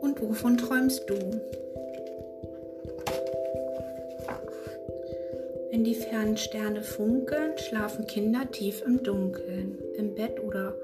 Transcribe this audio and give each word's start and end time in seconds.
Und 0.00 0.20
wovon 0.20 0.58
träumst 0.58 1.08
du? 1.08 1.14
Wenn 5.70 5.84
die 5.84 5.94
fernen 5.94 6.36
Sterne 6.36 6.82
funkeln, 6.82 7.56
schlafen 7.56 8.06
Kinder 8.06 8.50
tief 8.50 8.82
im 8.84 9.02
Dunkeln, 9.02 9.78
im 9.96 10.14
Bett 10.14 10.42
oder 10.42 10.74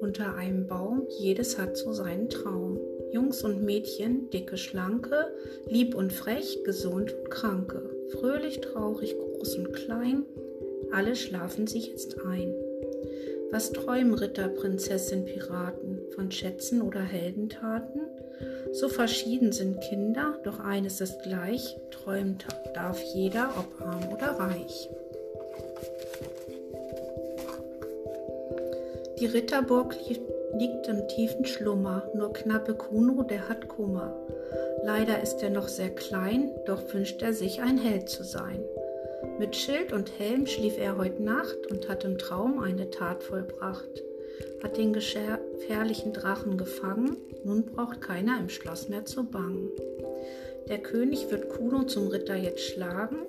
unter 0.00 0.34
einem 0.34 0.66
Baum. 0.66 1.06
Jedes 1.20 1.58
hat 1.58 1.76
so 1.76 1.92
seinen 1.92 2.28
Traum. 2.28 2.80
Jungs 3.12 3.42
und 3.42 3.62
Mädchen, 3.62 4.30
dicke, 4.30 4.56
schlanke, 4.56 5.32
lieb 5.66 5.94
und 5.94 6.12
frech, 6.12 6.62
gesund 6.64 7.12
und 7.12 7.30
kranke, 7.30 7.90
fröhlich, 8.10 8.60
traurig, 8.60 9.16
groß 9.18 9.56
und 9.56 9.72
klein, 9.72 10.24
alle 10.92 11.16
schlafen 11.16 11.66
sich 11.66 11.88
jetzt 11.88 12.20
ein. 12.24 12.54
Was 13.50 13.72
träumen 13.72 14.14
Ritter, 14.14 14.48
Prinzessin, 14.48 15.24
Piraten 15.24 16.00
von 16.14 16.30
Schätzen 16.30 16.82
oder 16.82 17.00
Heldentaten? 17.00 18.02
So 18.72 18.88
verschieden 18.88 19.52
sind 19.52 19.80
Kinder, 19.80 20.38
doch 20.44 20.60
eines 20.60 21.00
ist 21.00 21.22
gleich, 21.22 21.76
träumen 21.90 22.38
darf 22.74 23.02
jeder, 23.14 23.50
ob 23.58 23.86
arm 23.86 24.12
oder 24.12 24.28
reich. 24.38 24.88
Die 29.18 29.26
Ritterburg 29.26 29.96
liegt 30.08 30.22
im 30.52 31.08
tiefen 31.08 31.44
Schlummer, 31.44 32.10
nur 32.14 32.32
knappe 32.32 32.74
Kuno, 32.74 33.22
der 33.22 33.48
hat 33.48 33.68
Kummer. 33.68 34.14
Leider 34.82 35.22
ist 35.22 35.42
er 35.42 35.50
noch 35.50 35.68
sehr 35.68 35.90
klein, 35.90 36.50
doch 36.66 36.92
wünscht 36.92 37.22
er 37.22 37.32
sich 37.32 37.60
ein 37.60 37.78
Held 37.78 38.08
zu 38.08 38.24
sein. 38.24 38.64
Mit 39.38 39.56
Schild 39.56 39.92
und 39.92 40.18
Helm 40.18 40.46
schlief 40.46 40.78
er 40.78 40.98
heut 40.98 41.20
Nacht 41.20 41.66
und 41.70 41.88
hat 41.88 42.04
im 42.04 42.18
Traum 42.18 42.60
eine 42.60 42.90
Tat 42.90 43.22
vollbracht 43.22 44.02
hat 44.62 44.76
den 44.76 44.92
gefährlichen 44.92 46.12
Drachen 46.12 46.56
gefangen, 46.56 47.16
nun 47.44 47.64
braucht 47.64 48.00
keiner 48.00 48.38
im 48.38 48.48
Schloss 48.48 48.88
mehr 48.88 49.04
zu 49.04 49.24
bangen. 49.24 49.70
Der 50.68 50.78
König 50.78 51.30
wird 51.30 51.48
Kuno 51.48 51.84
zum 51.84 52.08
Ritter 52.08 52.36
jetzt 52.36 52.62
schlagen, 52.62 53.26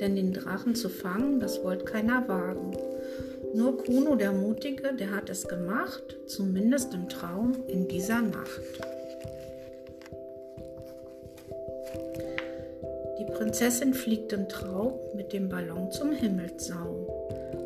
denn 0.00 0.16
den 0.16 0.32
Drachen 0.32 0.74
zu 0.74 0.88
fangen, 0.88 1.40
das 1.40 1.62
wollt 1.62 1.86
keiner 1.86 2.26
wagen. 2.28 2.76
Nur 3.54 3.78
Kuno 3.78 4.16
der 4.16 4.32
Mutige, 4.32 4.94
der 4.94 5.14
hat 5.14 5.30
es 5.30 5.46
gemacht, 5.46 6.16
zumindest 6.26 6.92
im 6.92 7.08
Traum 7.08 7.52
in 7.68 7.86
dieser 7.86 8.20
Nacht. 8.20 8.60
Die 13.20 13.32
Prinzessin 13.32 13.94
fliegt 13.94 14.32
im 14.32 14.48
Traum 14.48 14.94
mit 15.14 15.32
dem 15.32 15.48
Ballon 15.48 15.92
zum 15.92 16.10
Himmelssaum, 16.10 17.06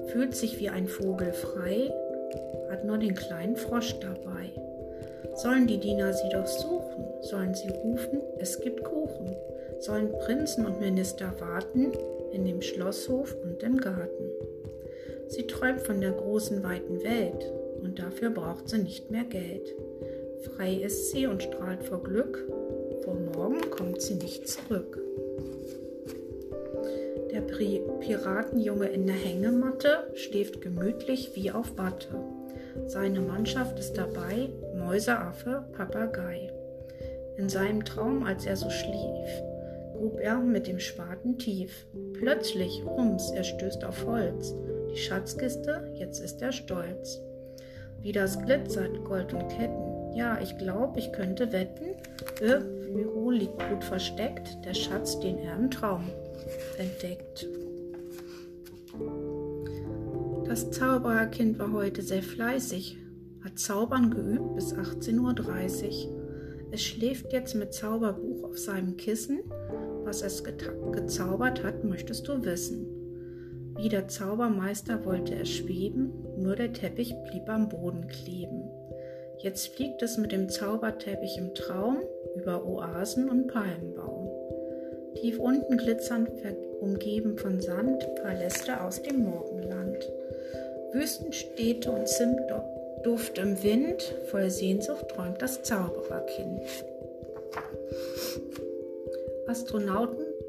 fühlt 0.09 0.37
sich 0.37 0.59
wie 0.61 0.69
ein 0.69 0.87
Vogel 0.87 1.33
frei, 1.33 1.91
hat 2.71 2.85
nur 2.85 2.99
den 2.99 3.15
kleinen 3.15 3.57
Frosch 3.57 3.99
dabei. 3.99 4.53
Sollen 5.37 5.67
die 5.67 5.81
Diener 5.81 6.13
sie 6.13 6.29
doch 6.29 6.47
suchen, 6.47 7.07
sollen 7.23 7.55
sie 7.55 7.69
rufen, 7.69 8.21
es 8.39 8.61
gibt 8.61 8.85
Kuchen, 8.85 9.35
sollen 9.79 10.13
Prinzen 10.19 10.67
und 10.67 10.81
Minister 10.81 11.33
warten 11.41 11.93
in 12.33 12.45
dem 12.45 12.61
Schlosshof 12.61 13.35
und 13.43 13.63
im 13.63 13.79
Garten. 13.79 14.48
Sie 15.29 15.47
träumt 15.47 15.83
von 15.83 16.01
der 16.01 16.13
großen, 16.13 16.63
weiten 16.63 17.03
Welt 17.05 17.53
und 17.83 17.99
dafür 17.99 18.31
braucht 18.31 18.69
sie 18.69 18.79
nicht 18.79 19.11
mehr 19.11 19.25
Geld. 19.25 19.75
Frei 20.43 20.75
ist 20.75 21.11
sie 21.11 21.27
und 21.27 21.43
strahlt 21.43 21.83
vor 21.83 22.03
Glück, 22.03 22.47
vor 23.05 23.15
morgen 23.15 23.71
kommt 23.71 24.01
sie 24.01 24.15
nicht 24.15 24.49
zurück. 24.49 24.99
Der 27.31 27.43
Piratenjunge 27.43 28.89
in 28.89 29.07
der 29.07 29.17
Hängematte 29.17 30.11
schläft 30.15 30.61
gemütlich 30.61 31.33
wie 31.35 31.51
auf 31.51 31.77
Watte. 31.77 32.09
Seine 32.87 33.21
Mannschaft 33.21 33.79
ist 33.79 33.95
dabei, 33.95 34.49
Mäuseaffe, 34.77 35.65
Papagei. 35.73 36.51
In 37.37 37.49
seinem 37.49 37.85
Traum, 37.85 38.25
als 38.25 38.47
er 38.47 38.57
so 38.57 38.71
schlief, 38.71 39.43
grub 39.93 40.19
er 40.21 40.39
mit 40.39 40.67
dem 40.67 40.79
Spaten 40.79 41.39
tief. 41.39 41.87
Plötzlich, 42.15 42.83
rums, 42.87 43.31
er 43.31 43.45
stößt 43.45 43.85
auf 43.85 44.07
Holz. 44.07 44.55
Die 44.91 44.97
Schatzkiste, 44.97 45.93
jetzt 45.95 46.21
ist 46.21 46.41
er 46.43 46.53
stolz. 46.53 47.21
Wie 48.01 48.13
das 48.13 48.41
glitzert, 48.41 49.05
Gold 49.05 49.35
und 49.35 49.49
Ketten. 49.49 50.15
Ja, 50.15 50.41
ich 50.41 50.57
glaub, 50.59 50.97
ich 50.97 51.13
könnte 51.13 51.53
wetten, 51.53 51.97
irgendwo 52.41 53.31
liegt 53.31 53.59
gut 53.69 53.85
versteckt 53.85 54.65
der 54.65 54.75
Schatz, 54.75 55.21
den 55.21 55.39
er 55.39 55.57
im 55.57 55.71
Traum 55.71 56.05
entdeckt. 56.79 57.47
Das 60.47 60.71
Zaubererkind 60.71 61.59
war 61.59 61.73
heute 61.73 62.03
sehr 62.03 62.23
fleißig, 62.23 62.97
hat 63.45 63.59
Zaubern 63.59 64.11
geübt 64.11 64.55
bis 64.55 64.75
18.30 64.75 66.09
Uhr. 66.09 66.19
Es 66.71 66.83
schläft 66.83 67.33
jetzt 67.33 67.55
mit 67.55 67.73
Zauberbuch 67.73 68.45
auf 68.45 68.59
seinem 68.59 68.97
Kissen. 68.97 69.41
Was 70.05 70.23
es 70.23 70.43
gezaubert 70.43 71.63
hat, 71.63 71.85
möchtest 71.85 72.27
du 72.29 72.45
wissen. 72.45 72.98
Wie 73.79 73.89
der 73.89 74.09
Zaubermeister 74.09 75.05
wollte 75.05 75.37
es 75.37 75.51
schweben, 75.51 76.13
nur 76.37 76.57
der 76.57 76.73
Teppich 76.73 77.15
blieb 77.23 77.49
am 77.49 77.69
Boden 77.69 78.09
kleben. 78.09 78.69
Jetzt 79.39 79.69
fliegt 79.69 80.03
es 80.03 80.19
mit 80.19 80.33
dem 80.33 80.49
Zauberteppich 80.49 81.39
im 81.39 81.55
Traum 81.55 81.99
über 82.35 82.67
Oasen 82.67 83.31
und 83.31 83.47
Palmenbaum. 83.47 84.29
Tief 85.15 85.39
unten 85.39 85.77
glitzernd, 85.77 86.29
umgeben 86.81 87.39
von 87.39 87.61
Sand, 87.61 88.05
Paläste 88.17 88.83
aus 88.83 89.01
dem 89.01 89.23
Morgenland. 89.23 90.11
Wüstenstädte 90.93 91.93
und 91.93 92.09
Zimtduft 92.09 93.39
im 93.39 93.63
Wind, 93.63 94.03
voll 94.27 94.51
Sehnsucht 94.51 95.07
träumt 95.09 95.41
das 95.41 95.63
Zaubererkind. 95.63 96.63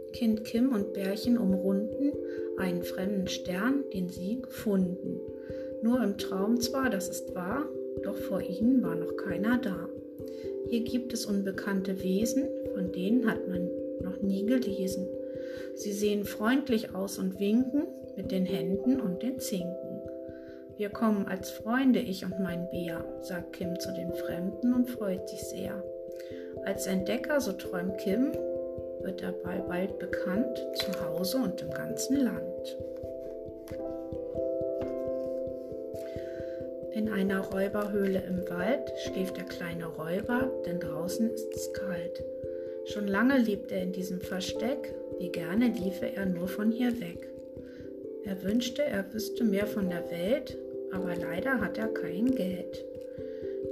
Astronautenkind 0.10 0.44
Kim 0.44 0.74
und 0.74 0.94
Bärchen 0.94 1.38
umrunden 1.38 2.12
einen 2.58 2.84
fremden 2.84 3.28
Stern, 3.28 3.84
den 3.94 4.10
sie 4.10 4.42
gefunden. 4.42 5.20
Nur 5.82 6.04
im 6.04 6.18
Traum 6.18 6.60
zwar, 6.60 6.90
das 6.90 7.10
ist 7.10 7.34
wahr, 7.36 7.66
doch 8.04 8.16
vor 8.16 8.42
ihnen 8.42 8.84
war 8.84 8.96
noch 8.96 9.16
keiner 9.16 9.58
da. 9.58 9.88
Hier 10.68 10.84
gibt 10.84 11.14
es 11.14 11.26
unbekannte 11.26 12.04
Wesen, 12.04 12.48
von 12.74 12.92
denen 12.92 13.30
hat 13.30 13.48
man 13.48 13.70
noch 14.04 14.22
nie 14.22 14.46
gelesen. 14.46 15.08
Sie 15.76 15.94
sehen 15.94 16.26
freundlich 16.26 16.94
aus 16.94 17.18
und 17.18 17.40
winken 17.40 17.84
mit 18.18 18.32
den 18.32 18.46
Händen 18.46 19.00
und 19.00 19.24
den 19.24 19.40
Zinken. 19.40 20.02
Wir 20.78 20.90
kommen 20.90 21.28
als 21.28 21.50
Freunde, 21.50 22.00
ich 22.00 22.26
und 22.26 22.40
mein 22.40 22.70
Bär, 22.72 23.04
sagt 23.22 23.54
Kim 23.54 23.80
zu 23.80 23.94
den 23.94 24.12
Fremden 24.14 24.74
und 24.74 24.90
freut 24.90 25.30
sich 25.30 25.44
sehr. 25.44 25.84
Als 26.66 26.88
Entdecker, 26.88 27.40
so 27.40 27.54
träumt 27.54 27.98
Kim, 27.98 28.32
wird 29.02 29.22
er 29.22 29.32
bald, 29.32 29.68
bald 29.68 30.00
bekannt, 30.00 30.58
zu 30.76 30.92
Hause 31.06 31.38
und 31.38 31.62
im 31.62 31.72
ganzen 31.72 32.18
Land. 32.18 32.78
In 36.94 37.10
einer 37.10 37.40
Räuberhöhle 37.40 38.24
im 38.28 38.50
Wald 38.50 38.92
schläft 39.04 39.38
der 39.38 39.46
kleine 39.46 39.86
Räuber, 39.86 40.52
denn 40.66 40.80
draußen 40.80 41.30
ist 41.30 41.56
es 41.56 41.72
kalt. 41.74 42.24
Schon 42.86 43.08
lange 43.08 43.38
lebt 43.38 43.72
er 43.72 43.84
in 43.84 43.92
diesem 43.92 44.20
Versteck, 44.20 44.94
wie 45.20 45.30
gerne 45.30 45.68
liefe 45.68 46.08
er 46.16 46.26
nur 46.26 46.48
von 46.48 46.72
hier 46.72 47.00
weg. 47.00 47.30
Er 48.26 48.44
wünschte, 48.44 48.84
er 48.84 49.14
wüsste 49.14 49.44
mehr 49.44 49.68
von 49.68 49.90
der 49.90 50.10
Welt, 50.12 50.58
aber 50.92 51.16
leider 51.16 51.62
hat 51.62 51.78
er 51.78 51.88
kein 51.88 52.36
Geld. 52.36 52.84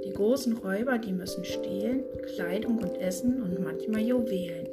Die 0.04 0.12
großen 0.12 0.56
Räuber, 0.56 0.98
die 0.98 1.12
müssen 1.12 1.44
stehlen, 1.44 2.04
Kleidung 2.34 2.78
und 2.78 3.00
Essen 3.00 3.42
und 3.42 3.62
manchmal 3.62 4.00
Juwelen. 4.00 4.68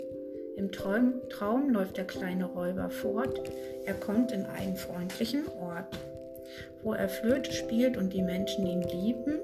Im 0.58 0.72
Traum, 0.72 1.22
Traum 1.30 1.70
läuft 1.70 1.98
der 1.98 2.06
kleine 2.06 2.46
Räuber 2.46 2.90
fort, 2.90 3.42
er 3.86 3.94
kommt 3.94 4.32
in 4.32 4.46
einen 4.46 4.78
freundlichen 4.78 5.44
Ort. 5.60 5.98
Wo 6.82 6.94
er 6.94 7.10
Flöte 7.10 7.52
spielt 7.52 7.98
und 7.98 8.14
die 8.14 8.22
Menschen 8.22 8.66
ihn 8.66 8.84
lieben, 8.84 9.40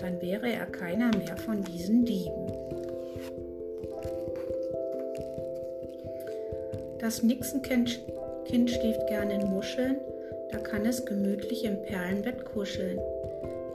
dann 0.00 0.20
wäre 0.22 0.48
er 0.48 0.66
keiner 0.66 1.10
mehr 1.16 1.36
von 1.36 1.64
diesen 1.64 2.04
Dieben. 2.04 2.52
Das 7.00 7.22
Nixenkind 7.22 8.00
schläft 8.70 9.06
gern 9.08 9.30
in 9.30 9.48
Muscheln, 9.50 9.96
da 10.50 10.58
kann 10.58 10.86
es 10.86 11.04
gemütlich 11.04 11.64
im 11.64 11.82
Perlenbett 11.82 12.44
kuscheln. 12.44 12.98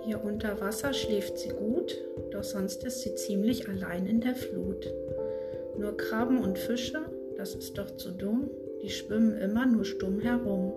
Hier 0.05 0.23
unter 0.23 0.59
Wasser 0.59 0.93
schläft 0.93 1.37
sie 1.37 1.49
gut, 1.49 1.95
doch 2.31 2.43
sonst 2.43 2.83
ist 2.83 3.01
sie 3.01 3.15
ziemlich 3.15 3.67
allein 3.67 4.05
in 4.05 4.21
der 4.21 4.35
Flut. 4.35 4.87
Nur 5.83 5.97
Krabben 5.97 6.37
und 6.37 6.57
Fische, 6.57 7.01
das 7.35 7.55
ist 7.55 7.77
doch 7.77 7.97
zu 7.97 8.11
dumm, 8.11 8.49
die 8.81 8.89
schwimmen 8.89 9.37
immer 9.37 9.65
nur 9.65 9.83
stumm 9.83 10.21
herum. 10.21 10.71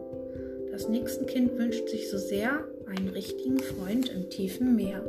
Das 0.73 0.89
Nixenkind 0.89 1.57
wünscht 1.57 1.89
sich 1.89 2.11
so 2.11 2.19
sehr 2.19 2.65
einen 2.89 3.11
richtigen 3.11 3.61
Freund 3.61 4.09
im 4.13 4.29
tiefen 4.31 4.75
Meer. 4.75 5.05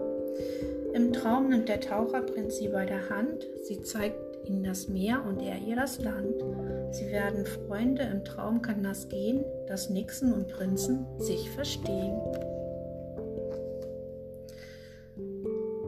Im 0.94 1.14
Traum 1.14 1.50
nimmt 1.50 1.68
der 1.68 1.82
Taucherprinz 1.82 2.58
sie 2.58 2.68
bei 2.68 2.86
der 2.86 3.10
Hand, 3.10 3.48
sie 3.64 3.82
zeigt 3.82 4.20
ihnen 4.48 4.64
das 4.64 4.88
Meer 4.88 5.26
und 5.28 5.42
er 5.42 5.58
ihr 5.68 5.76
das 5.76 6.00
Land. 6.00 6.44
Sie 6.92 7.08
werden 7.08 7.48
Freunde, 7.48 8.04
im 8.04 8.24
Traum 8.24 8.62
kann 8.62 8.84
das 8.84 9.10
gehen, 9.10 9.44
dass 9.66 9.90
Nixen 9.90 10.32
und 10.32 10.48
Prinzen 10.48 11.08
sich 11.18 11.50
verstehen. 11.50 12.22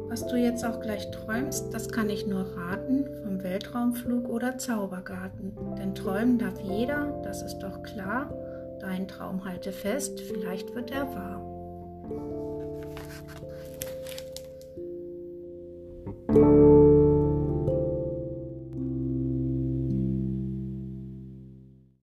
Was 0.10 0.26
du 0.26 0.38
jetzt 0.38 0.66
auch 0.66 0.82
gleich 0.82 1.12
träumst, 1.12 1.72
das 1.72 1.90
kann 1.90 2.10
ich 2.10 2.26
nur 2.26 2.42
raten, 2.58 3.06
vom 3.22 3.44
Weltraumflug 3.44 4.28
oder 4.28 4.58
Zaubergarten. 4.58 5.56
Denn 5.78 5.94
träumen 5.94 6.40
darf 6.40 6.60
jeder, 6.62 7.22
das 7.24 7.44
ist 7.44 7.60
doch 7.60 7.84
klar. 7.84 8.34
Dein 8.80 9.08
Traum 9.08 9.46
halte 9.46 9.72
fest, 9.72 10.20
vielleicht 10.20 10.74
wird 10.74 10.90
er 10.90 11.14
wahr. 11.14 11.49